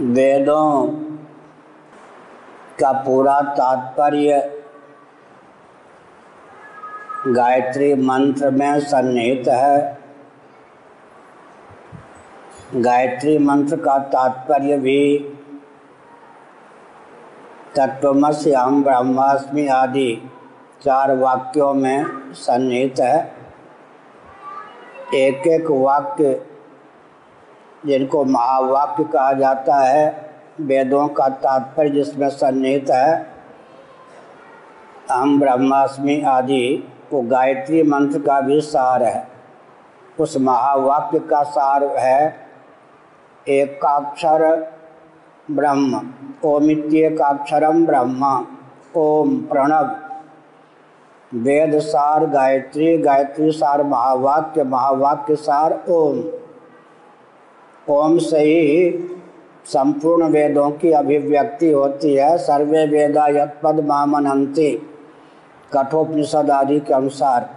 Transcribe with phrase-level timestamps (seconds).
[0.00, 0.86] वेदों
[2.80, 4.38] का पूरा तात्पर्य
[7.26, 9.98] गायत्री मंत्र में सन्निहित है।
[12.76, 15.18] गायत्री मंत्र का तात्पर्य भी
[17.76, 20.30] तत्वमस्य हम ब्रह्मास्मि आदि
[20.82, 23.36] चार वाक्यों में सन्निहित है।
[25.14, 26.34] एक एक वाक्य
[27.86, 33.26] जिनको महावाक्य कहा जाता है, वेदों का तात्पर्य जिसमें सन्निहित है
[35.10, 39.28] हम ब्रह्मास्मि आदि, वो गायत्री मंत्र का भी सार है।
[40.20, 42.36] उस महावाक्य का सार है,
[43.48, 44.72] एकाक्षर
[45.50, 46.00] ब्रह्म
[46.44, 48.46] ओमित्येकाक्षरम ब्रह्म,
[48.96, 49.90] ओम प्रणव।
[51.32, 56.22] वेद सार गायत्री गायत्री सार महावाक्य महावाक्य सार ओम।
[57.90, 58.90] ओम से ही
[59.64, 64.70] संपूर्ण वेदों की अभिव्यक्ति होती है। सर्वे वेदा यद मामनंती
[65.72, 67.48] कठोपनिषद आदि के अनुसार।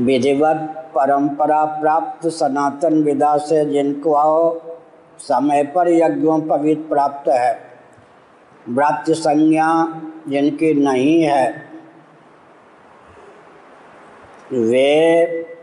[0.00, 4.14] विधिवत परंपरा प्राप्त सनातन विदा से जिनको
[5.18, 7.52] समय पर यज्ञों पवित्र प्राप्त है,
[8.68, 9.68] व्रत संज्ञा
[10.28, 11.48] जिनकी नहीं है,
[14.52, 15.55] वे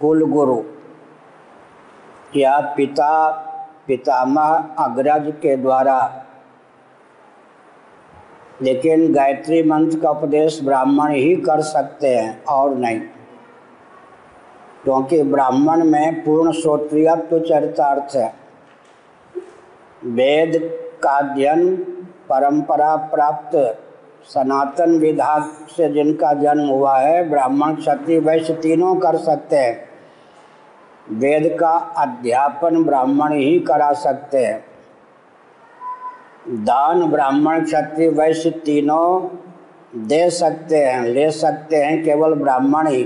[0.00, 0.62] कुल गुरु
[2.36, 3.30] या पिता,
[3.86, 6.24] पितामह अग्रज के द्वारा।
[8.62, 13.00] लेकिन गायत्री मंत्र का उपदेश ब्राह्मण ही कर सकते हैं और नहीं।
[14.84, 18.34] क्योंकि ब्राह्मण में पूर्ण श्रोत्रियत्व चरितार्थ है।
[20.04, 21.76] वेद का अध्ययन
[22.28, 23.78] परंपरा प्राप्त,
[24.24, 25.40] सनातन विधा
[25.76, 29.87] से जिनका जन्म हुआ है, ब्राह्मण क्षत्रिय वैश्य तीनों कर सकते हैं।
[31.12, 34.64] वेद का अध्यापन ब्राह्मण ही करा सकते हैं।
[36.48, 39.38] दान ब्राह्मण क्षत्रिय वैश्य तीनों
[40.06, 43.02] दे सकते हैं, ले सकते हैं, केवल ब्राह्मण ही।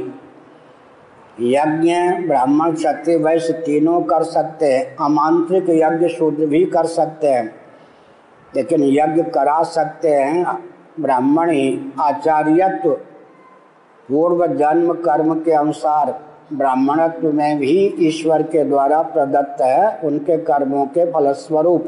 [1.41, 1.95] यज्ञ
[2.27, 7.55] ब्राह्मण क्षत्रिय वैश्य तीनों कर सकते हैं, अमांत्रिक यज्ञ शूद्र भी कर सकते हैं,
[8.57, 10.47] लेकिन यज्ञ करा सकते हैं,
[11.01, 12.91] ब्राह्मण ही। आचार्यत्व,
[14.09, 20.87] पूर्व जन्म कर्म के अनुसार। ब्राह्मणत्व में भी ईश्वर के द्वारा प्रदत्त है, उनके कर्मों
[20.87, 21.87] के फलस्वरूप।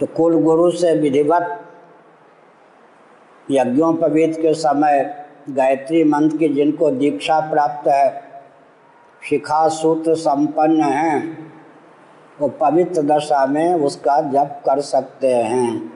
[0.00, 1.60] तो कुल गुरु से विधिवत
[3.50, 8.22] यज्ञों पवित्र के समय गायत्री मंत्र की जिनको दीक्षा प्राप्त है,
[9.28, 11.38] शिखा सूत्र संपन्न हैं,
[12.40, 15.92] वो पवित्र दशा में उसका जप कर सकते हैं।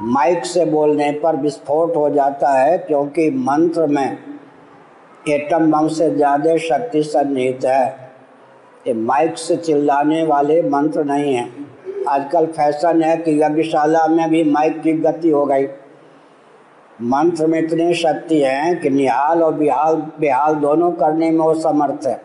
[0.00, 4.18] माइक से बोलने पर विस्फोट हो जाता है, क्योंकि मंत्र में
[5.28, 7.86] एटम बम से ज़्यादा शक्ति सन्निहित है।
[8.86, 14.42] ये माइक से चिल्लाने वाले मंत्र नहीं हैं। आजकल फ़ैशन है कि यज्ञशाला में भी
[14.44, 15.66] माइक की गति हो गई।
[17.02, 22.06] मंत्र में इतनी शक्ति है कि निहाल और बिहाल, बेहाल दोनों करने में वो समर्थ
[22.06, 22.20] है।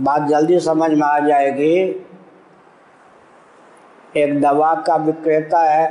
[0.00, 1.74] बात जल्दी समझ में आ जाएगी।
[4.16, 5.86] एक दवा का विक्रेता है।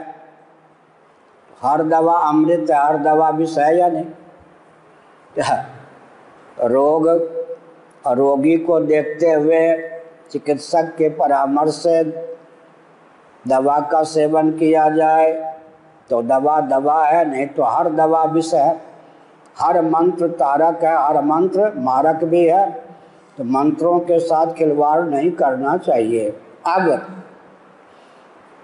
[1.61, 4.05] हर दवा अमृत है, हर दवा विष है या नहीं?
[6.61, 7.07] रोग,
[8.07, 9.77] रोगी को देखते हुए
[10.31, 12.03] चिकित्सक के परामर्श से
[13.47, 15.59] दवा का सेवन किया जाए।
[16.09, 18.81] तो दवा दवा है, नहीं तो हर दवा विष है।
[19.59, 22.71] हर मंत्र तारक है, हर मंत्र मारक भी है।
[23.37, 26.29] तो मंत्रों के साथ खिलवाड़ नहीं करना चाहिए।
[26.67, 26.89] अब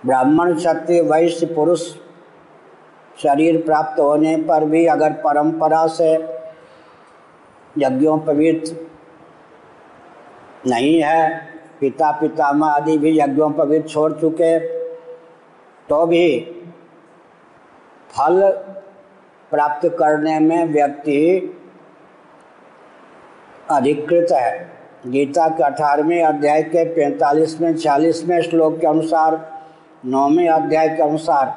[0.05, 1.95] ब्राह्मण क्षत्रिय वैश्य पुरुष
[3.23, 6.38] शरीर प्राप्त होने पर भी अगर परंपरा से
[7.75, 8.63] यज्ञोपवीत
[10.67, 11.29] नहीं है।
[11.79, 14.57] पिता पितामह आदि भी यज्ञोपवीत छोड़ चुके
[15.89, 16.39] तो भी
[18.09, 18.41] फल
[19.51, 21.19] प्राप्त करने में व्यक्ति
[23.71, 24.51] अधिकृत है।
[25.07, 29.39] गीता के अठारहवें अध्याय के पैंतालीसवें छियालीसवें श्लोक के अनुसार,
[30.05, 31.55] नौवें अध्याय के अनुसार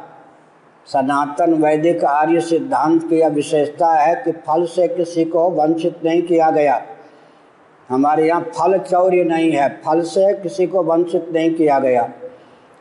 [0.88, 6.22] सनातन वैदिक आर्य सिद्धांत की यह विशेषता है कि फल से किसी को वंचित नहीं
[6.22, 6.80] किया गया।
[7.88, 12.08] हमारे यहाँ फल चौर्य नहीं है। फल से किसी को वंचित नहीं किया गया।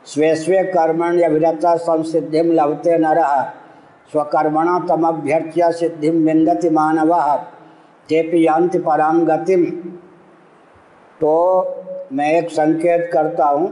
[0.05, 3.41] स्वे स्वे कर्मण अभिरता संसिद्धि लभते न रहा
[4.11, 7.13] स्वकर्मणा तमभ्यर्च्य सिद्धि विंदति मानव।
[8.09, 9.65] तेपि यांति पराम गतिम।
[11.21, 11.33] तो
[12.13, 13.71] मैं एक संकेत करता हूँ।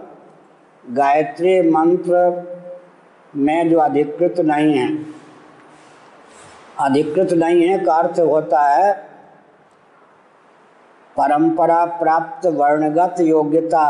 [0.85, 2.58] गायत्री मंत्र
[3.35, 5.05] में जो अधिकृत नहीं है।
[6.79, 8.93] अधिकृत नहीं है का अर्थ होता है,
[11.17, 13.85] परंपरा प्राप्त वर्णगत योग्यता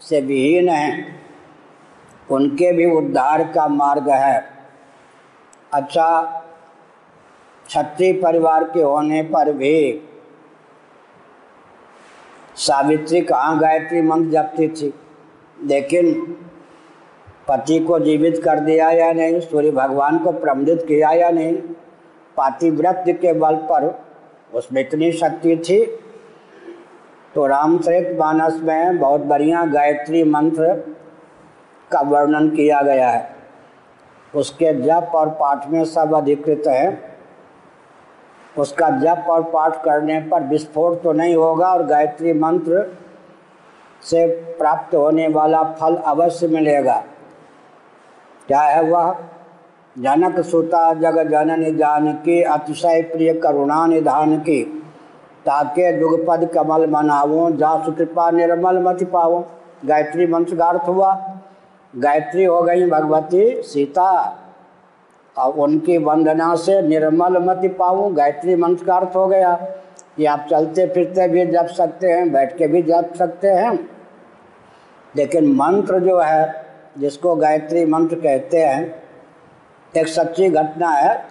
[0.00, 1.20] से विहीन है।
[2.30, 4.50] उनके भी उद्धार का मार्ग है।
[5.74, 6.08] अच्छा
[7.68, 10.08] छत्री परिवार के होने पर भी
[12.56, 14.94] सावित्री कहाँ गायत्री मंत्र जपती थी?
[15.64, 16.36] लेकिन
[17.48, 21.56] पति को जीवित कर दिया या नहीं, सूर्य भगवान को प्रमोदित किया या नहीं?
[22.36, 24.04] पातिव्रत के बल पर
[24.54, 25.86] उसमें इतनी शक्ति थी।
[27.34, 30.74] तो रामचरित मानस में बहुत बढ़िया गायत्री मंत्र
[31.90, 33.36] का वर्णन किया गया है।
[34.34, 37.14] उसके जप और पाठ में सब अधिकृत है।
[38.58, 42.96] उसका जप और पाठ करने पर विस्फोट तो नहीं होगा और गायत्री मंत्र
[44.02, 44.26] से
[44.58, 47.04] प्राप्त होने वाला फल अवश्य मिलेगा।
[48.48, 49.16] क्या है वह?
[49.98, 54.82] जनक सुता जग जननी जानकी, अतिशय प्रिय करुणा निधान की।
[55.46, 59.46] ताके दुगपद कमल मनावो जा सुकृपा निर्मल मति पावो।
[59.84, 61.38] गायत्री मंत्र का अर्थ हुआ।
[61.96, 64.38] गायत्री हो गई भगवती सीता।
[65.38, 69.54] और उनकी वंदना से निर्मल मति पाऊँ गायत्री मंत्र का अर्थ हो गया।
[70.16, 73.88] कि आप चलते फिरते भी जप सकते हैं, बैठ के भी जप सकते हैं।
[75.16, 76.67] लेकिन मंत्र जो है
[76.98, 79.02] जिसको गायत्री मंत्र कहते हैं,
[79.96, 81.26] एक सच्ची घटना है।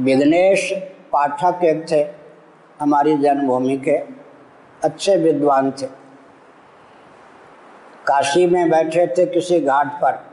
[0.00, 0.72] विघ्नेश
[1.12, 2.08] पाठक एक थे,
[2.80, 3.96] हमारी जन्मभूमि के
[4.84, 5.86] अच्छे विद्वान थे।
[8.06, 10.26] काशी में बैठे थे किसी घाट पर।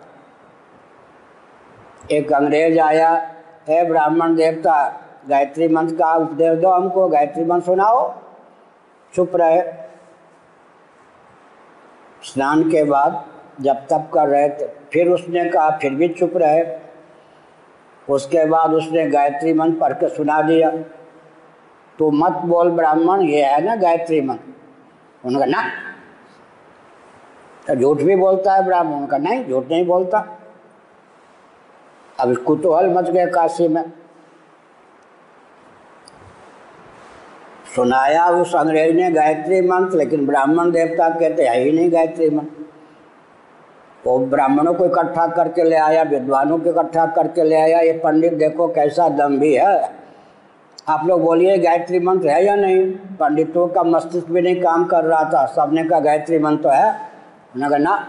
[2.12, 3.36] एक अंग्रेज़ आया,
[3.70, 8.16] है ब्राह्मण देवता, गायत्री मंत्र का उपदेश दो हमको, गायत्री मंत्र सुनाओ।
[9.14, 9.89] चुप रहे।
[12.34, 13.26] स्नान के बाद
[13.62, 16.64] जब तब कर रहे थे फिर उसने कहा, फिर भी चुप रहे।
[18.14, 20.72] उसके बाद उसने गायत्री मंत्र पढ़ के सुना दिया।
[22.00, 24.54] तो मत बोल ब्राह्मण, ये है ना गायत्री मंत्र?
[25.26, 25.64] उनका ना।
[27.68, 29.06] तो झूठ भी बोलता है ब्राह्मण?
[29.06, 30.38] का नहीं, झूठ नहीं बोलता।
[32.20, 33.92] अब कुतूहल मच गए काशी में।
[37.80, 42.66] सुनाया उस अंग्रेज़ ने गायत्री मंत्र, लेकिन ब्राह्मण देवता कहते है, ही नहीं गायत्री मंत्र.
[44.06, 48.34] वो ब्राह्मणों को इकट्ठा करके ले आया, विद्वानों को इकट्ठा करके ले आया, ये पंडित
[48.34, 49.92] देखो कैसा दम भी है।
[50.88, 52.92] आप लोग बोलिए गायत्री मंत्र है या नहीं?
[52.92, 56.92] पंडितों का मस्तिष्क भी नहीं काम कर रहा था। सबने का गायत्री मंत्र तो है।
[57.56, 58.08] उन्होंने कहा, ना,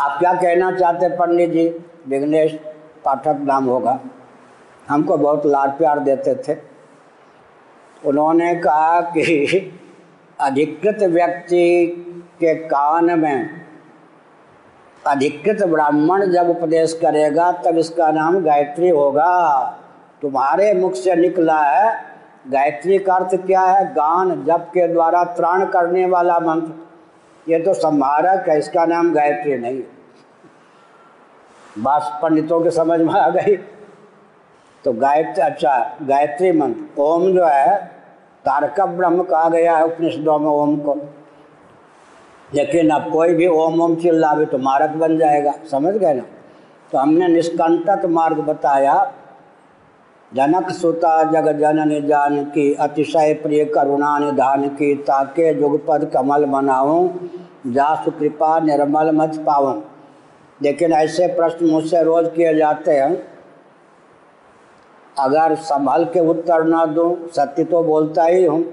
[0.00, 1.84] आप क्या कहना चाहते पंडित जी?
[2.08, 2.60] विघ्नेश,
[3.04, 4.00] पाठक नाम होगा।
[4.88, 6.69] हमको बहुत लाड प्यार देते थे।
[8.02, 9.72] उन्होंने कहा कि
[10.38, 11.86] अधिकृत व्यक्ति
[12.40, 13.60] के कान में
[15.04, 19.60] अधिकृत ब्राह्मण जब उपदेश करेगा, तब इसका नाम गायत्री होगा।
[20.22, 21.92] तुम्हारे मुख से निकला है।
[22.48, 23.84] गायत्री का अर्थ क्या है?
[23.86, 26.72] गान जप के द्वारा त्राण करने वाला मंत्र।
[27.46, 29.82] ये तो संहारक है, इसका नाम गायत्री नहीं
[31.78, 33.56] बात पंडितों के समझ में आ गई।
[34.84, 37.76] तो गायत्री अच्छा गायत्री मंत्र, ओम जो है
[38.44, 40.94] तारक ब्रह्म कहा गया है उपनिषदों में ओम को।
[42.54, 46.22] लेकिन अब कोई भी ओम ओम चिल्लावे तो मारक बन जाएगा, समझ गए ना?
[46.92, 49.12] तो हमने निष्कंटक मार्ग बताया,
[50.32, 57.30] जनक सुता जग जनन जान की, अतिशय प्रिय करुणा निधान की, ताके जुगपद कमल बनाऊँ
[57.66, 59.82] जा सुकृपा निर्मल मत पाऊँ।
[60.60, 63.14] लेकिन ऐसे प्रश्न मुझसे रोज किए जाते हैं
[65.20, 68.64] अगर संभल के उत्तर न दूँ, सत्य तो बोलता ही हूँ।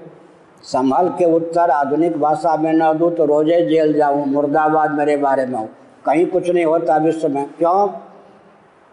[0.62, 5.46] संभल के उत्तर आधुनिक भाषा में न दूँ तो रोज़े जेल जाऊँ, मुर्दाबाद मेरे बारे
[5.46, 5.68] में हूँ।
[6.06, 7.88] कहीं कुछ नहीं होता विश्व में। क्यों?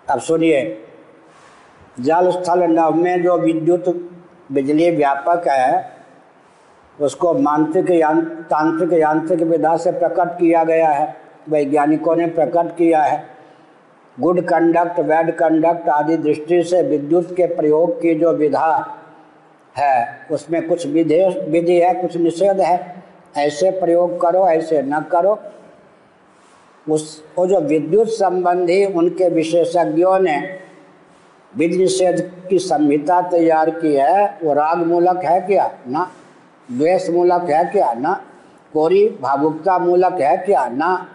[0.10, 0.82] अब सुनिए।
[2.00, 4.12] जल स्थल नव में जो विद्युत
[4.52, 5.92] बिजली व्यापक है,
[7.02, 11.16] उसको मानसिक यान, तांत्रिक यांत्रिक विधा से प्रकट किया गया है।
[11.50, 13.35] वैज्ञानिकों ने प्रकट किया है।
[14.20, 18.98] गुड कंडक्ट, बैड कंडक्ट आदि दृष्टि से विद्युत के प्रयोग की जो विधा
[19.78, 23.04] है, उसमें कुछ विधि विधि है, कुछ निषेध है।
[23.38, 25.40] ऐसे प्रयोग करो, ऐसे न करो।
[26.90, 30.60] उस, वो जो विद्युत संबंधी उनके विशेषज्ञों ने
[31.58, 35.72] विधि निषेध की संहिता तैयार की है, वो राग मूलक है क्या?
[35.88, 36.12] ना।
[36.72, 37.94] द्वेष मूलक है क्या?
[37.94, 38.22] ना।
[38.74, 40.70] कोरी भावुकता मूलक है क्या?
[40.70, 41.08] ना।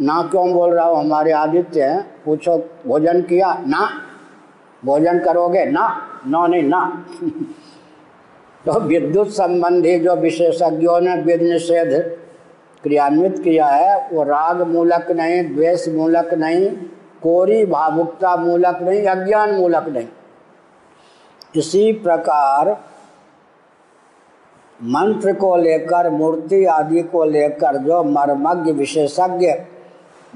[0.00, 1.00] ना क्यों बोल रहा हूँ?
[1.00, 3.62] हमारे आदित्य हैं। पूछो, भोजन किया?
[3.66, 3.90] ना।
[4.84, 5.64] भोजन करोगे?
[5.64, 7.04] ना। नो, नहीं, ना।
[8.64, 12.18] तो विद्युत संबंधी जो विशेषज्ञों ने विध निषेध
[12.82, 16.70] क्रियान्वित किया है, वो राग मूलक नहीं, द्वेष मूलक नहीं,
[17.22, 20.08] कोरी भावुकता मूलक नहीं, अज्ञान मूलक नहीं।
[21.56, 22.84] इसी प्रकार
[24.84, 29.52] मंत्र को लेकर, मूर्ति आदि को लेकर जो मर्मज्ञ विशेषज्ञ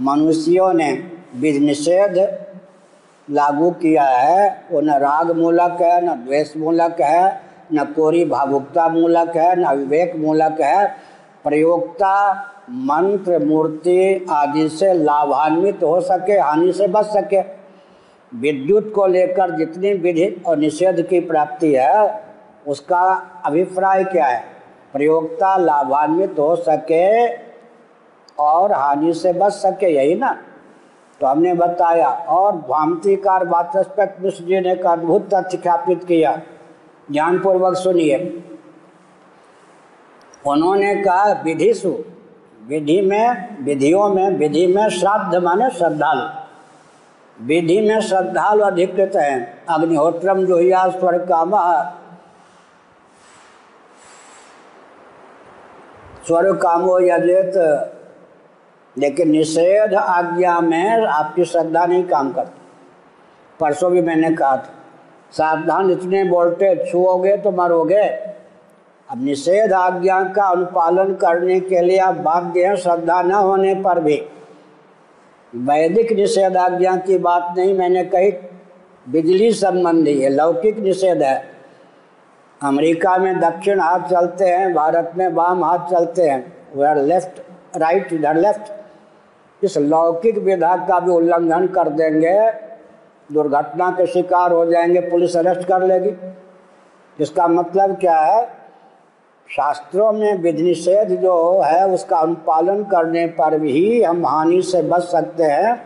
[0.00, 0.92] मनुष्यों ने
[1.36, 2.18] विधि निषेध
[3.30, 7.40] लागू किया है वो न राग मूलक है, न द्वेष मूलक है,
[7.72, 10.86] न कोरी भावुकता मूलक है, न विवेक मूलक है।
[11.44, 12.34] प्रयोगता
[12.70, 17.40] मंत्र, मूर्ति आदि से लाभान्वित हो सके, हानि से बच सके।
[18.36, 22.22] विद्युत को लेकर जितनी विधि और निषेध की प्राप्ति है,
[22.66, 24.44] उसका अभिप्राय क्या है?
[24.92, 27.34] प्रयोगता लाभान्वित हो सके
[28.38, 30.38] और हानि से बच सके, यही ना?
[31.20, 36.42] तो हमने बताया, और भामतीकार वाचस्पत मिश्र जी ने एक अद्भुत तथ्य ख्यापित किया।
[37.12, 38.44] ध्यानपूर्वक सुनिए।
[40.46, 42.04] उन्होंने कहा, विधि सु,
[42.68, 46.46] विधि में, विधियों में, विधि में श्राद्ध माने श्रद्धालु।
[47.46, 50.58] विधि में श्रद्धालु अधिकृत हैं। अग्निहोत्रम जो
[50.90, 51.54] स्वर्ग काम
[56.26, 57.54] स्वर्ग कामो यजेत
[58.96, 62.60] लेकिन निषेध आज्ञा में आपकी श्रद्धा नहीं काम करती।
[63.60, 64.70] परसों भी मैंने कहा था,
[65.32, 68.02] सावधान इतने बोलते, छुओगे तो मरोगे।
[69.08, 74.00] अब निषेध आज्ञा का अनुपालन करने के लिए आप बाध्य हैं, श्रद्धा न होने पर
[74.00, 74.22] भी।
[75.52, 78.32] वैदिक निषेध आज्ञा की बात नहीं मैंने कही,
[79.06, 81.55] बिजली संबंधी है लौकिक निषेध है।
[82.62, 87.42] अमेरिका में दक्षिण हाथ चलते हैं, भारत में वाम हाथ चलते हैं। वेयर लेफ़्ट
[87.76, 88.72] राइट इधर लेफ़्ट
[89.64, 92.52] इस लौकिक विधा का भी उल्लंघन कर देंगे।
[93.34, 96.16] दुर्घटना के शिकार हो जाएँगे, पुलिस अरेस्ट कर लेगी।
[97.20, 98.48] इसका मतलब क्या है?
[99.56, 105.02] शास्त्रों में विधि निषेध जो है, उसका अनुपालन करने पर भी हम हानि से बच
[105.02, 105.82] सकते हैं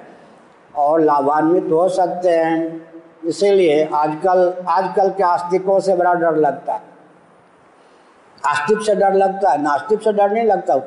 [0.76, 2.89] और लाभान्वित हो सकते हैं।
[3.26, 6.82] इसीलिए आजकल आजकल के आस्तिकों से बड़ा डर लगता है।
[8.46, 10.80] आस्तिक से डर लगता है, नास्तिक से डर नहीं लगता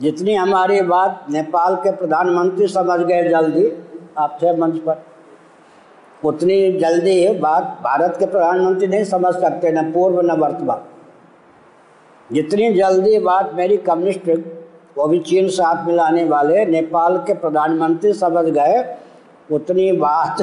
[0.00, 3.72] जितनी हमारी बात नेपाल के प्रधानमंत्री समझ गए जल्दी,
[4.18, 5.02] आप थे मंच पर।
[6.24, 10.80] उतनी जल्दी बात भारत के प्रधानमंत्री नहीं समझ सकते, न पूर्व, न वर्तमान।
[12.32, 14.28] जितनी जल्दी बात मेरी कम्युनिस्ट,
[14.98, 18.82] वो भी चीन से हाथ मिलाने वाले नेपाल के प्रधानमंत्री समझ गए
[19.50, 20.40] उतनी बात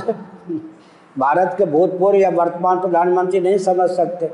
[1.18, 4.32] भारत के भूतपूर्व या वर्तमान प्रधानमंत्री नहीं समझ सकते।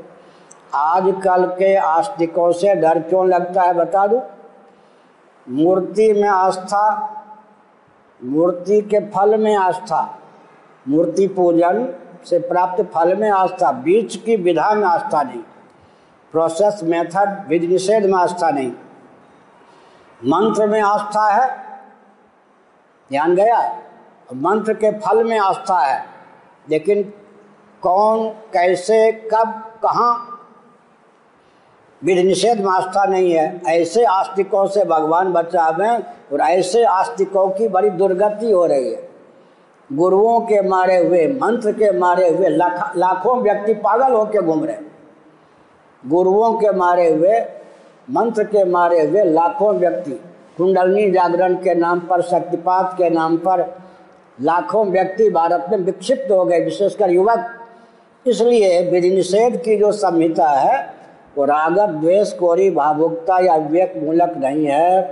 [0.74, 4.20] आजकल के आस्तिकों से डर क्यों लगता है बता दूँ?
[5.46, 6.84] मूर्ति में आस्था,
[8.20, 10.18] मूर्ति के फल में आस्था,
[10.88, 11.88] मूर्ति पूजन
[12.26, 15.42] से प्राप्त फल में आस्था, बीच की विधा में आस्था नहीं
[16.32, 18.70] प्रोसेस मेथड विधि निषेध में आस्था नहीं।
[20.22, 21.48] मंत्र में आस्था है,
[23.10, 23.60] ध्यान गया?
[24.28, 26.04] मंत्र के फल में आस्था है
[26.70, 27.02] लेकिन
[27.82, 30.30] कौन कैसे कब कहाँ?
[32.02, 35.98] विधि निषेध में आस्था नहीं है। ऐसे आस्तिकों से भगवान बचावें
[36.32, 39.08] और ऐसे आस्तिकों की बड़ी दुर्गति हो रही है।
[39.90, 44.76] गुरुओं के मारे हुए मंत्र के मारे हुए लाख, लाखों व्यक्ति पागल होकर घूम रहे
[46.04, 47.40] गुरुओं के मारे हुए
[48.10, 50.20] मंत्र के मारे हुए लाखों व्यक्ति
[50.56, 53.62] कुंडलनी जागरण के नाम पर शक्तिपात के नाम पर
[54.42, 57.46] लाखों व्यक्ति भारत में विक्षिप्त हो गए, विशेषकर युवक।
[58.26, 60.94] इसलिए विधि निषेध की जो संहिता है,
[61.38, 65.02] वो रागत द्वेष, कोरी, भावुकता या विवेक मूलक नहीं है।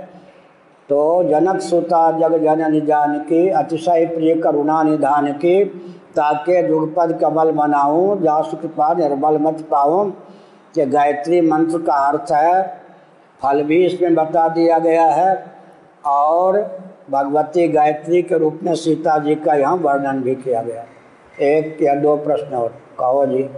[0.89, 2.43] तो जनक सुता, जग
[2.85, 5.65] जान की, अतिशय प्रिय करुणा निधान की,
[6.15, 10.11] ताके जुगपद कमल मनाऊँ जासु कृपा निर्मल मत पाऊँ
[10.75, 12.81] कि गायत्री मंत्र का अर्थ है।
[13.43, 15.45] फल भी इसमें बता दिया गया है।
[16.05, 20.85] और भगवती गायत्री के रूप में सीता जी का यहाँ वर्णन भी किया गया।
[21.41, 22.69] एक या दो प्रश्न और।
[22.99, 23.49] कहो जी।